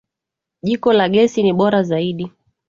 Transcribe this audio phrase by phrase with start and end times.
[0.61, 2.31] Jiko la gesi ni bora zaidi.